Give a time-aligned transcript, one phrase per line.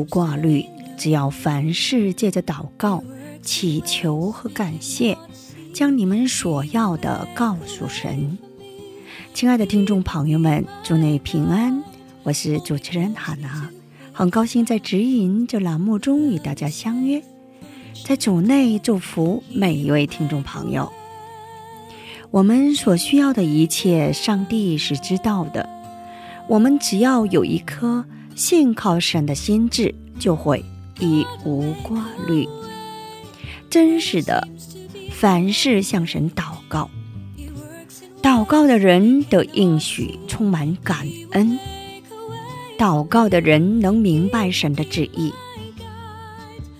[0.00, 0.64] 不挂虑，
[0.96, 3.04] 只要凡事借着祷告、
[3.42, 5.18] 祈求和感谢，
[5.74, 8.38] 将你们所要的告诉神。
[9.34, 11.84] 亲爱的听众朋友们，祝你平安，
[12.22, 13.68] 我是主持人哈娜，
[14.10, 17.22] 很高兴在指引这栏目中与大家相约，
[18.06, 20.90] 在主内祝福每一位听众朋友。
[22.30, 25.68] 我们所需要的一切，上帝是知道的。
[26.48, 28.06] 我们只要有一颗
[28.40, 30.64] 信靠神的心智，就会
[30.98, 32.48] 一无挂虑。
[33.68, 34.48] 真实的，
[35.10, 36.88] 凡事向神祷告，
[38.22, 41.58] 祷告的人得应许，充满感恩。
[42.78, 45.34] 祷告的人能明白神的旨意。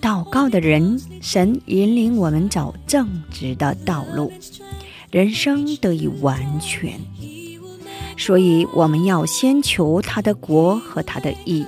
[0.01, 4.33] 祷告的人，神引领我们走正直的道路，
[5.11, 6.99] 人生得以完全。
[8.21, 11.65] 所以，我们要先求他的国和他的义，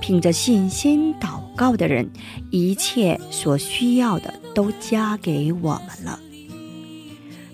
[0.00, 2.08] 凭着信心祷告的人，
[2.52, 6.20] 一切所需要的都加给我们了。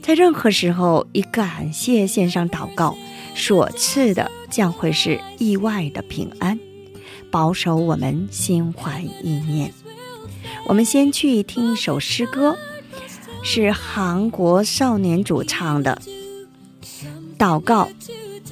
[0.02, 2.98] 在任何时候，以感谢献上祷告，
[3.34, 6.60] 所赐的将会是意外的平安，
[7.30, 9.72] 保守我们心怀意念。
[10.66, 12.58] 我们先去听一首诗歌，
[13.42, 15.98] 是韩国少年主唱的
[17.38, 17.86] 《祷告》。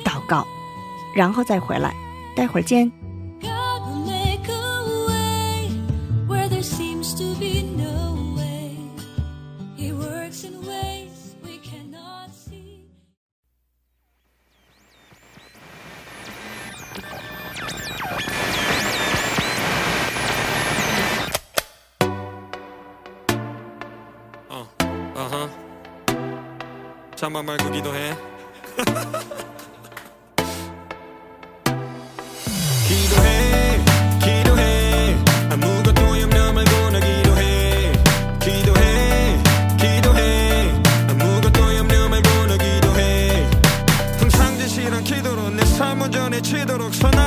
[0.03, 0.47] 祷告，
[1.15, 1.95] 然后再回来，
[2.37, 2.91] 待会儿见。
[3.41, 5.71] God will make a way
[6.29, 7.63] where there seems to be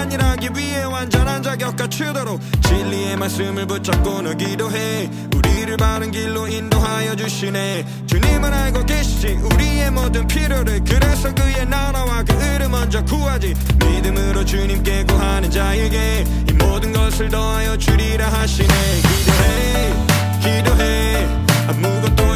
[0.04, 5.10] 하기 위해 완전한 자격 갖추도록 진리의 말씀을 붙잡고 나 기도해.
[5.34, 7.86] 우리를 바른 길로 인도하여 주시네.
[8.06, 9.40] 주님은 알고 계시지.
[9.42, 13.56] 우리의 모든 필요를 그래서 그의 나라와 그 의를 먼저 구하지.
[13.80, 18.68] 믿음으로 주님께 구하는 자에게 이 모든 것을 더하여 주리라 하시네.
[19.02, 19.94] 기도해
[20.42, 21.28] 기도해.
[21.70, 22.35] 아무것도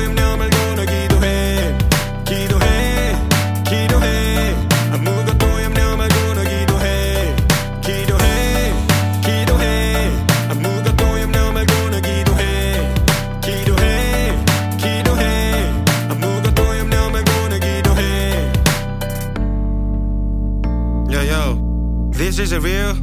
[22.52, 22.96] Is real?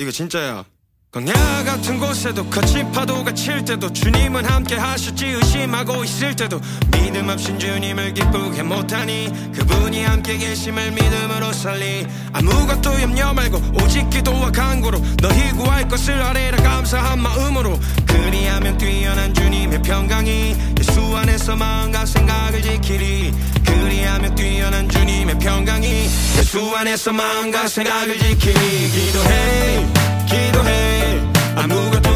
[0.00, 0.64] 이거 진짜야.
[1.12, 1.32] 광야
[1.64, 8.14] 같은 곳에도 거친 파도가 칠 때도 주님은 함께 하실지 의심하고 있을 때도 믿음 없인 주님을
[8.14, 15.86] 기쁘게 못하니 그분이 함께 계심을 믿음으로 살리 아무것도 염려 말고 오직 기도와 간구로 너희 구할
[15.88, 23.32] 것을 아뢰라 감사한 마음으로 그리하면 뛰어난 주님의 평강이 예수 안에서 마음과 생각을 지키리
[23.64, 26.08] 그리하면 뛰어난 주님의 평강이
[26.52, 29.86] 예수 안에서 마음과 생각을 지키리 기도해
[30.26, 31.22] 기도해.
[31.54, 32.09] 아무것도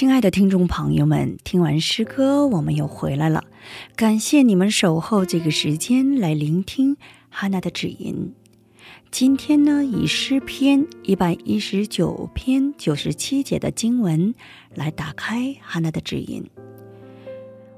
[0.00, 3.44] 亲爱的听众朋友们，听完诗歌，我们又回来了。
[3.94, 6.96] 感谢你们守候这个时间来聆听
[7.28, 8.32] 哈娜的指引。
[9.10, 14.34] 今天呢，以诗篇一百一十九篇九十七节的经文
[14.74, 16.48] 来打开哈娜的指引。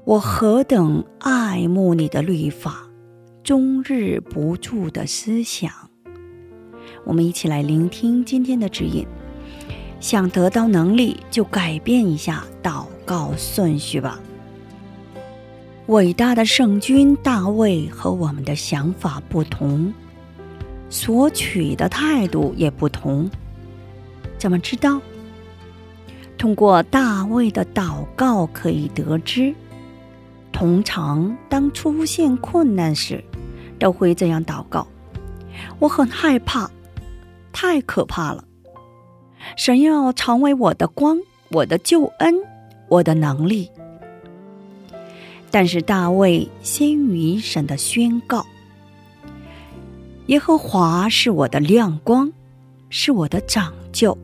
[0.05, 2.87] 我何等爱慕你的律法，
[3.43, 5.69] 终日不住的思想。
[7.03, 9.05] 我们一起来聆听今天的指引。
[10.03, 14.19] 想得到能力，就改变一下祷告顺序吧。
[15.87, 19.93] 伟大的圣君大卫和我们的想法不同，
[20.89, 23.31] 索取的态度也不同。
[24.37, 24.99] 怎么知道？
[26.37, 29.55] 通过大卫的祷告可以得知。
[30.51, 33.23] 通常当出现困难时，
[33.79, 34.85] 都会这样祷告
[35.79, 36.69] ：“我很害怕，
[37.53, 38.43] 太可怕了。”
[39.55, 41.19] 神要成为我的光，
[41.49, 42.35] 我的救恩，
[42.87, 43.69] 我的能力。
[45.51, 48.45] 但是大卫先于神的宣告
[50.27, 52.31] ：“耶和华是我的亮光，
[52.89, 54.17] 是我的拯救，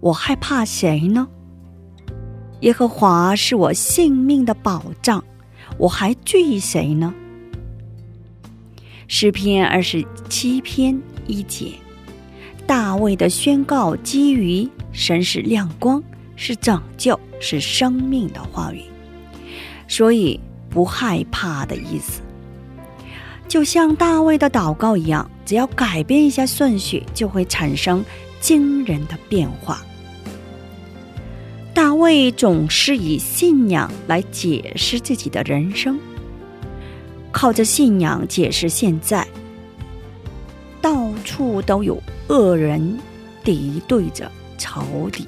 [0.00, 1.28] 我害怕谁呢？
[2.60, 5.22] 耶和华是我性命的保障，
[5.76, 7.12] 我还惧谁呢？”
[9.06, 11.72] 诗篇二十七篇一节。
[12.66, 16.02] 大卫的宣告基于神是亮光，
[16.36, 18.82] 是拯救，是生命的话语，
[19.86, 20.40] 所以
[20.70, 22.20] 不害怕的意思。
[23.46, 28.04] 就像大卫的祷告一样，只要改变一下顺序，就会产生
[28.40, 29.82] 惊人的变化。
[31.74, 35.98] 大卫总是以信仰来解释自己的人生，
[37.30, 39.26] 靠着信仰解释现在。
[40.84, 41.98] 到处都有
[42.28, 42.98] 恶人
[43.42, 45.26] 敌对着仇敌，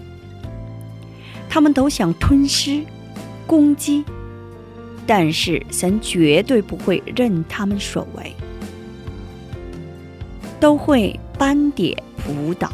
[1.48, 2.84] 他们都想吞噬、
[3.46, 4.04] 攻击，
[5.06, 8.36] 但是神绝对不会任他们所为，
[10.60, 12.70] 都会斑点扑倒。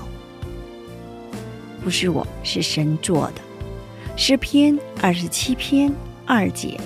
[1.84, 3.34] 不是我，是神做的。
[4.16, 5.92] 诗篇二十七篇
[6.26, 6.80] 二节，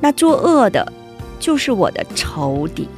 [0.00, 0.92] 那作恶的，
[1.38, 2.88] 就是我的仇敌。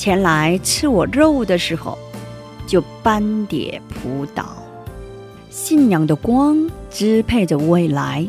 [0.00, 1.98] 前来吃我肉的时候，
[2.66, 4.56] 就斑点扑倒。
[5.50, 6.56] 信仰的光
[6.88, 8.26] 支配着未来，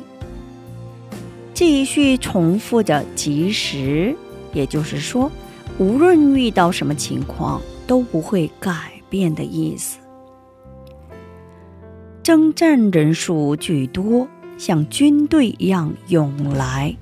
[1.53, 4.13] 继续重复着及时，
[4.51, 5.31] 也就是说，
[5.77, 9.97] 无论遇到什么情况都不会改变的意思。
[12.21, 16.93] 征战人数巨多，像军队一样涌来。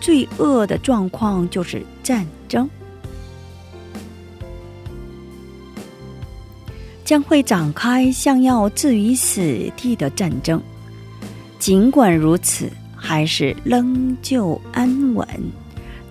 [0.00, 2.26] 最恶的状况就是战
[7.12, 10.58] 将会展开像要置于死地的战争。
[11.58, 15.28] 尽管如此，还是仍旧安稳。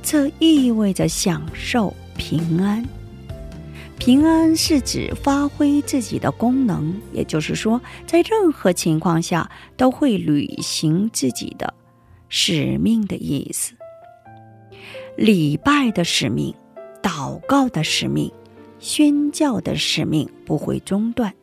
[0.04, 2.86] 这意味着享受平安。
[3.98, 11.74] 平安是指发挥自己的功能，也就是说，在任何情况下都会履行自己的
[12.30, 13.74] 使命的意思。
[15.18, 16.54] 礼拜的使命、
[17.02, 18.32] 祷告的使命、
[18.82, 21.34] 宣教的使命不会中断，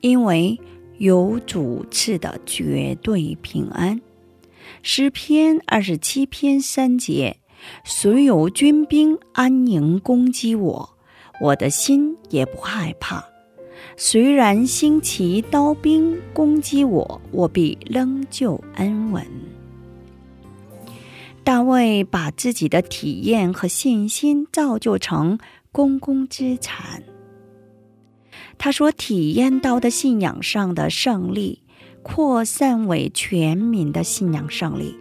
[0.00, 0.60] 因为
[0.98, 4.00] 有主赐的绝对平安。
[4.82, 7.38] 诗篇二十七篇三节：
[7.84, 10.90] 虽有军兵安营攻击我，
[11.40, 13.22] 我的心也不害怕；
[13.96, 19.24] 虽然兴起刀兵攻击我，我必仍旧安稳。
[21.44, 25.38] 大卫把自己的体验和信心造就成
[25.72, 27.02] 公共资产。
[28.58, 31.62] 他所体验到的信仰上的胜利，
[32.02, 34.94] 扩散为全民的信仰胜利。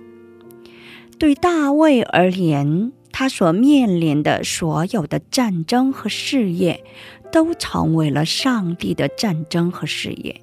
[1.19, 6.83] 对大卫而言，他所面临的所有的战争和事业，
[7.31, 10.41] 都成为了上帝的战争和事业。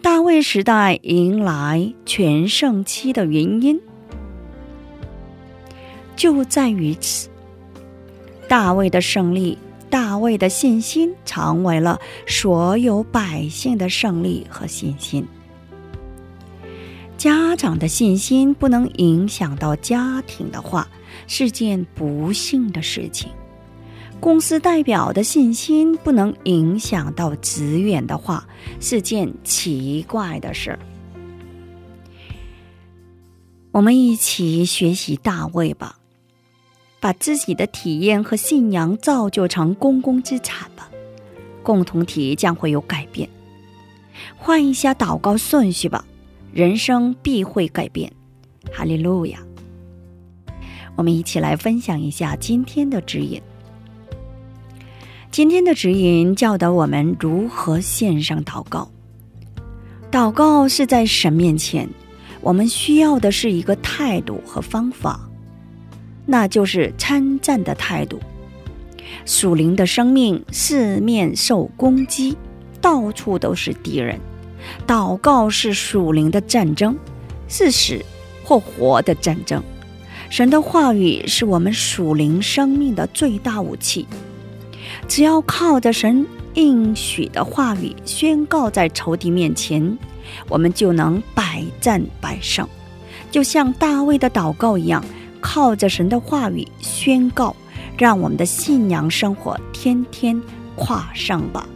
[0.00, 3.80] 大卫时代迎来全盛期的原因。
[6.16, 7.28] 就在于此，
[8.54, 9.58] 大卫的胜利，
[9.90, 15.26] 大卫的信心，成为了所有百姓的胜利和信心。
[17.18, 20.86] 家长的信心不能影响到家庭的话，
[21.26, 23.28] 是件不幸的事情；
[24.20, 28.46] 公司代表的信心不能影响到职员的话，
[28.78, 30.78] 是件奇怪的事儿。
[33.72, 35.98] 我们一起学习大卫吧。
[37.04, 40.88] 把自己的体验和信仰造就成公共资产吧，
[41.62, 43.28] 共同体将会有改变。
[44.38, 46.02] 换一下祷告顺序吧，
[46.50, 48.10] 人生必会改变。
[48.72, 49.38] 哈利路亚！
[50.96, 53.38] 我们一起来分享一下今天的指引。
[55.30, 58.90] 今天的指引教导我们如何献上祷告。
[60.10, 61.86] 祷告是在神面前，
[62.40, 65.28] 我们需要的是一个态度和方法，
[66.26, 68.20] 那就是参战的态度。
[69.24, 72.36] 属灵的生命四面受攻击，
[72.80, 74.18] 到处都是敌人。
[74.86, 76.96] 祷告是属灵的战争，
[77.48, 78.02] 是死
[78.42, 79.62] 或活的战争。
[80.30, 84.06] 神的话语是我们属灵生命的最大武器。
[85.06, 89.96] 只要靠着神应许的话语宣告在仇敌面前，
[90.48, 92.66] 我们就能百战百胜。
[93.30, 95.04] 就像大卫的祷告一样，
[95.44, 97.54] 靠着神的话语宣告，
[97.98, 100.40] 让我们的信仰生活天天
[100.74, 101.68] 跨上吧。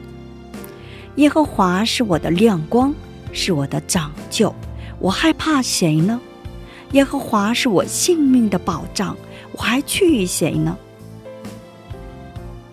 [1.17, 2.95] 耶和华是我的亮光，
[3.31, 4.55] 是我的拯救，
[4.99, 6.19] 我害怕谁呢？
[6.93, 9.15] 耶和华是我性命的保障，
[9.53, 10.75] 我还惧谁呢？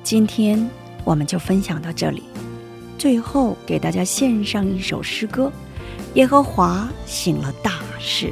[0.01, 0.65] 今天
[1.03, 2.23] 我们就分享到这里，
[2.97, 5.51] 最后给大家献上一首诗歌：
[6.13, 8.31] 耶和华醒了大事。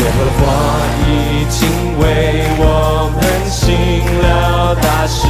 [0.00, 0.42] 耶和华
[1.06, 1.08] 已
[1.50, 1.58] 经
[1.98, 2.02] 为
[2.58, 2.64] 我
[3.14, 3.60] 们行
[4.22, 4.24] 了
[4.76, 5.28] 大事，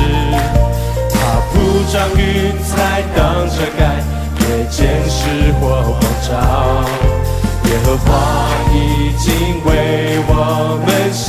[1.11, 1.15] 他
[1.51, 1.53] 铺
[1.93, 3.19] 张云彩当
[3.51, 3.81] 遮盖，
[4.39, 4.79] 夜间
[5.11, 5.19] 是
[5.59, 6.29] 火光照。
[7.65, 8.09] 耶和华
[8.73, 8.77] 已
[9.19, 9.29] 经
[9.65, 9.69] 为
[10.29, 10.31] 我
[10.87, 11.27] 们行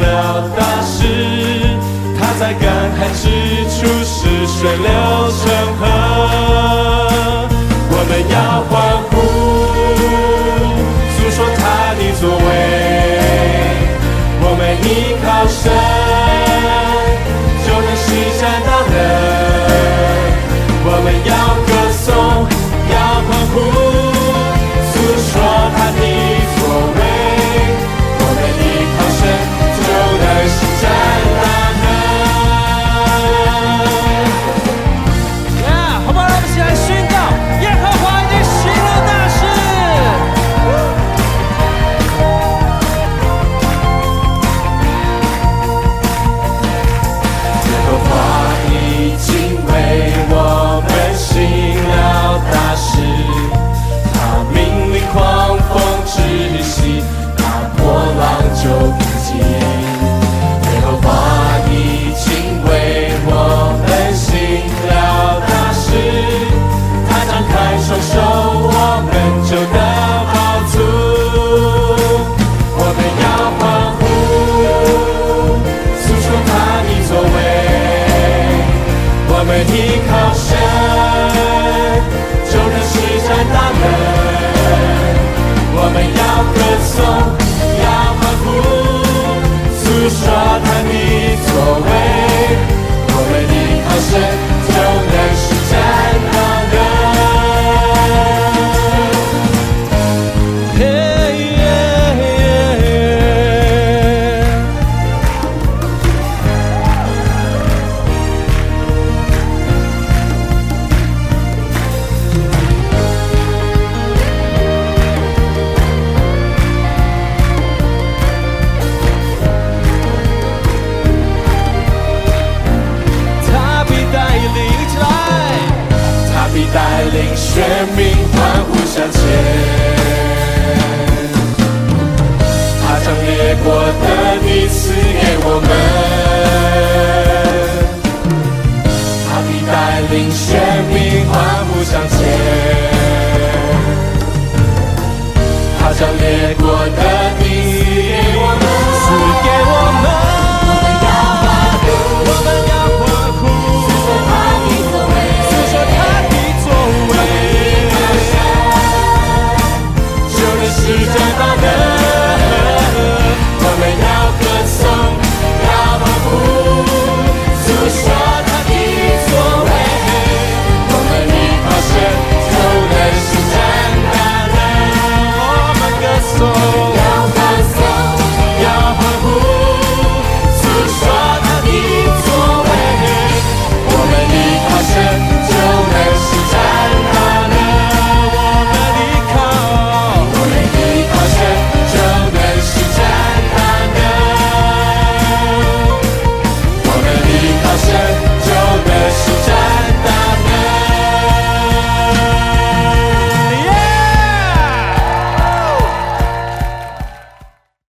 [0.00, 0.04] 了
[0.56, 0.98] 大事，
[2.18, 2.64] 他在干
[2.98, 3.22] 旱之
[3.70, 4.86] 处使水流
[5.38, 5.40] 成
[5.78, 5.80] 河。
[7.94, 8.34] 我们要
[8.68, 8.70] 欢
[9.10, 9.11] 呼
[14.80, 15.72] 依靠神，
[17.66, 18.06] 就能施
[18.40, 18.94] 展大能。
[20.84, 21.71] 我们要。
[79.52, 80.56] 为你靠神，
[82.50, 82.92] 就认识
[83.28, 83.84] 战大能。
[85.74, 86.20] 我们要
[86.54, 87.41] 歌颂。